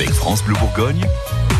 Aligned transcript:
Avec 0.00 0.12
France 0.12 0.44
Bleu 0.44 0.54
Bourgogne, 0.54 1.02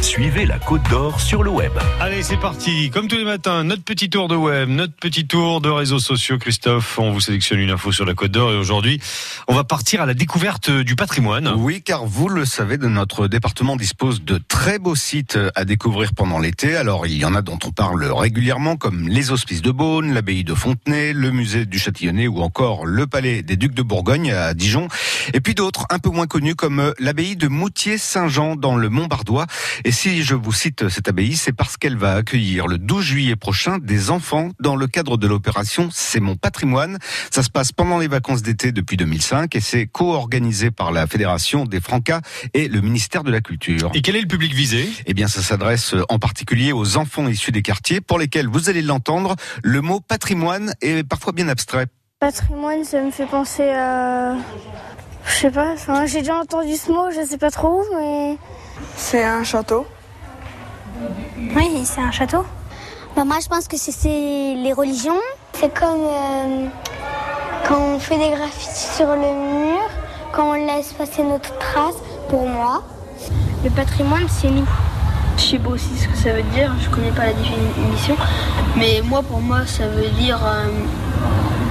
suivez 0.03 0.47
la 0.47 0.59
Côte 0.59 0.83
d'Or 0.91 1.21
sur 1.21 1.43
le 1.43 1.51
web. 1.51 1.73
Allez, 2.01 2.23
c'est 2.23 2.37
parti. 2.37 2.91
Comme 2.91 3.09
tous 3.09 3.17
les 3.17 3.25
matins, 3.25 3.65
notre 3.65 3.83
petit 3.83 4.09
tour 4.09 4.29
de 4.29 4.37
web, 4.37 4.69
notre 4.69 4.95
petit 4.95 5.27
tour 5.27 5.61
de 5.61 5.69
réseaux 5.69 5.99
sociaux. 5.99 6.39
Christophe, 6.39 6.99
on 6.99 7.11
vous 7.11 7.21
sélectionne 7.21 7.59
une 7.59 7.71
info 7.71 7.93
sur 7.93 8.05
la 8.05 8.15
Côte 8.15 8.31
d'Or 8.31 8.53
et 8.53 8.57
aujourd'hui, 8.57 9.01
on 9.49 9.55
va 9.55 9.65
partir 9.65 10.01
à 10.01 10.07
la 10.07 10.15
découverte 10.15 10.71
du 10.71 10.95
patrimoine. 10.97 11.53
Oui, 11.57 11.83
car 11.83 12.07
vous 12.07 12.29
le 12.29 12.45
savez, 12.45 12.79
notre 12.79 13.29
département 13.29 13.77
dispose 13.77 14.23
de 14.23 14.39
très 14.39 14.79
beaux 14.79 14.95
sites 14.95 15.39
à 15.55 15.65
découvrir 15.65 16.15
pendant 16.15 16.39
l'été. 16.39 16.77
Alors, 16.77 17.07
il 17.07 17.17
y 17.17 17.25
en 17.25 17.35
a 17.35 17.43
dont 17.43 17.59
on 17.65 17.71
parle 17.71 18.05
régulièrement, 18.05 18.77
comme 18.77 19.09
les 19.09 19.31
Hospices 19.31 19.63
de 19.63 19.73
Beaune, 19.73 20.15
l'abbaye 20.15 20.45
de 20.45 20.55
Fontenay, 20.55 21.13
le 21.13 21.31
musée 21.31 21.67
du 21.67 21.79
Châtillonnais 21.79 22.29
ou 22.29 22.41
encore 22.41 22.87
le 22.87 23.07
palais 23.07 23.43
des 23.43 23.57
Ducs 23.57 23.75
de 23.75 23.83
Bourgogne 23.83 24.33
à 24.33 24.55
Dijon. 24.55 24.89
Et 25.35 25.41
puis 25.41 25.55
d'autres 25.55 25.87
un 25.91 25.99
peu 25.99 26.11
moins 26.11 26.27
connus 26.27 26.55
comme 26.55 26.95
l'abbaye 26.99 27.37
de 27.37 27.49
Moutier-Saint-Jean 27.49 28.57
dans 28.57 28.77
le 28.77 28.89
Mont-Bardois. 28.89 29.47
Et 29.89 29.91
si 29.91 30.23
je 30.23 30.35
vous 30.35 30.53
cite 30.53 30.91
cette 30.91 31.09
abbaye, 31.09 31.35
c'est 31.35 31.55
parce 31.55 31.79
qu'elle 31.79 31.97
va 31.97 32.17
accueillir 32.17 32.67
le 32.67 32.77
12 32.77 33.03
juillet 33.03 33.37
prochain 33.37 33.79
des 33.79 34.11
enfants 34.11 34.51
dans 34.61 34.77
le 34.77 34.87
cadre 34.87 35.17
de 35.17 35.27
l'opération 35.27 35.89
C'est 35.91 36.21
mon 36.21 36.37
patrimoine. 36.37 36.99
Ça 37.31 37.43
se 37.43 37.49
passe 37.49 37.73
pendant 37.73 37.97
les 37.97 38.07
vacances 38.07 38.43
d'été 38.43 38.71
depuis 38.71 38.99
2005 38.99 39.57
et 39.57 39.61
c'est 39.61 39.87
co-organisé 39.87 40.71
par 40.71 40.93
la 40.93 41.07
Fédération 41.07 41.65
des 41.65 41.81
Francas 41.81 42.21
et 42.53 42.69
le 42.69 42.83
ministère 42.83 43.25
de 43.25 43.31
la 43.31 43.41
Culture. 43.41 43.91
Et 43.95 44.03
quel 44.03 44.17
est 44.17 44.21
le 44.21 44.29
public 44.29 44.53
visé? 44.53 44.87
Eh 45.07 45.15
bien, 45.15 45.27
ça 45.27 45.41
s'adresse 45.41 45.95
en 46.11 46.19
particulier 46.19 46.73
aux 46.73 46.99
enfants 46.99 47.27
issus 47.27 47.53
des 47.53 47.63
quartiers 47.63 48.03
pour 48.03 48.19
lesquels, 48.19 48.47
vous 48.47 48.69
allez 48.69 48.83
l'entendre, 48.83 49.37
le 49.63 49.81
mot 49.81 50.01
patrimoine 50.01 50.75
est 50.83 51.03
parfois 51.03 51.33
bien 51.33 51.49
abstrait. 51.49 51.87
Patrimoine, 52.21 52.85
ça 52.85 53.03
me 53.03 53.11
fait 53.11 53.25
penser 53.25 53.71
à... 53.71 54.37
Je 55.29 55.35
sais 55.35 55.51
pas, 55.51 55.73
enfin, 55.75 56.07
j'ai 56.07 56.21
déjà 56.21 56.39
entendu 56.39 56.75
ce 56.75 56.91
mot, 56.91 57.11
je 57.11 57.25
sais 57.25 57.37
pas 57.37 57.51
trop, 57.51 57.85
mais... 57.95 58.39
C'est 58.97 59.23
un 59.23 59.45
château. 59.45 59.87
Oui, 61.55 61.83
c'est 61.85 62.01
un 62.01 62.11
château. 62.11 62.45
Bah 63.15 63.25
moi, 63.25 63.37
je 63.43 63.47
pense 63.47 63.69
que 63.69 63.77
c'est 63.77 64.09
les 64.09 64.73
religions. 64.73 65.21
C'est 65.53 65.73
comme 65.73 66.01
euh, 66.01 66.67
quand 67.67 67.79
on 67.79 67.99
fait 67.99 68.17
des 68.17 68.31
graffitis 68.31 68.97
sur 68.97 69.09
le 69.09 69.17
mur, 69.17 69.89
quand 70.33 70.51
on 70.51 70.55
laisse 70.55 70.93
passer 70.95 71.23
notre 71.23 71.57
trace, 71.59 71.97
pour 72.29 72.49
moi. 72.49 72.83
Le 73.63 73.71
patrimoine, 73.71 74.27
c'est 74.29 74.51
nous. 74.51 74.67
Je 75.37 75.43
sais 75.43 75.59
pas 75.59 75.71
aussi 75.71 75.97
ce 75.99 76.09
que 76.09 76.17
ça 76.17 76.33
veut 76.33 76.43
dire, 76.55 76.73
je 76.81 76.89
connais 76.89 77.13
pas 77.13 77.27
la 77.27 77.33
définition, 77.35 78.17
mais 78.77 79.03
moi, 79.05 79.23
pour 79.23 79.41
moi, 79.41 79.67
ça 79.67 79.87
veut 79.87 80.09
dire 80.19 80.41
euh, 80.45 80.67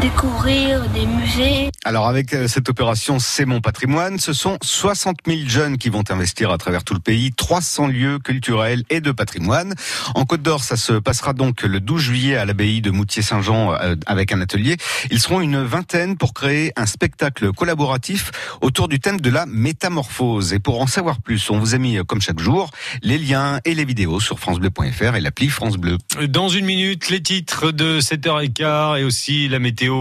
découvrir 0.02 0.88
des 0.90 1.06
musées. 1.06 1.70
Alors 1.84 2.08
avec 2.08 2.34
euh, 2.34 2.48
cette 2.48 2.70
opération 2.70 3.20
C'est 3.20 3.46
mon 3.46 3.62
patrimoine, 3.62 4.20
ce 4.20 4.34
sont 4.34 4.58
60 4.62 5.18
000 5.26 5.40
jeunes 5.48 5.78
qui 5.78 5.90
vont 5.90 6.04
investir 6.10 6.52
à 6.52 6.58
travers 6.58 6.84
tout 6.84 6.94
le 6.94 7.00
pays, 7.00 7.32
300 7.34 7.88
lieux 7.88 8.20
culturels 8.20 8.84
et 8.90 9.02
de 9.02 9.12
patrimoine. 9.12 9.74
En 10.16 10.26
Côte 10.26 10.42
d'Or, 10.42 10.64
ça 10.64 10.78
se 10.78 10.94
passera 10.94 11.34
donc 11.34 11.64
le 11.64 11.80
12 11.80 12.02
juillet 12.02 12.36
à 12.36 12.46
l'abbaye 12.46 12.82
de 12.82 12.92
Moutier-Saint-Jean 12.92 13.74
euh, 13.74 13.96
avec 14.06 14.32
un 14.32 14.42
atelier. 14.42 14.78
Ils 15.12 15.20
seront 15.20 15.42
une 15.42 15.64
vingtaine 15.64 16.18
pour 16.18 16.34
créer 16.34 16.74
un 16.76 16.86
spectacle 16.86 17.52
collaboratif 17.54 18.32
autour 18.62 18.88
du 18.88 19.00
thème 19.00 19.20
de 19.20 19.30
la 19.30 19.46
métamorphose. 19.46 20.54
Et 20.54 20.60
pour 20.60 20.82
en 20.82 20.88
savoir 20.88 21.22
plus, 21.22 21.50
on 21.50 21.60
vous 21.60 21.74
a 21.76 21.78
mis 21.78 21.98
comme 22.06 22.22
chaque 22.22 22.40
jour 22.40 22.72
les 23.02 23.18
liens 23.18 23.60
et 23.66 23.74
les 23.74 23.86
vidéos 23.86 24.20
sur 24.20 24.40
francebleu.fr 24.40 25.16
et 25.16 25.22
l'appli 25.22 25.50
France 25.50 25.78
Bleu. 25.78 25.98
Dans 26.28 26.50
une 26.50 26.66
minute, 26.66 27.10
les 27.10 27.22
titres 27.22 27.72
de 27.72 28.00
7h15 28.00 29.00
et 29.00 29.04
aussi 29.04 29.48
la 29.48 29.60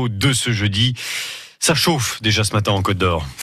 de 0.08 0.32
ce 0.32 0.52
jeudi. 0.52 0.94
Ça 1.58 1.74
chauffe 1.74 2.20
déjà 2.22 2.44
ce 2.44 2.52
matin 2.52 2.72
en 2.72 2.82
Côte 2.82 2.98
d'Or. 2.98 3.26